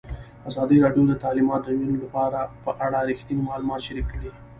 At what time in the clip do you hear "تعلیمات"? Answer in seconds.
1.23-1.61